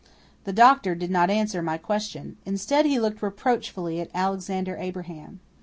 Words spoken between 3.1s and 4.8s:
reproachfully at Alexander